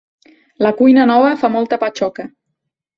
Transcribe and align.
La 0.67 0.71
cuina 0.79 1.05
nova 1.13 1.37
fa 1.45 1.53
molta 1.59 1.83
patxoca. 1.87 2.31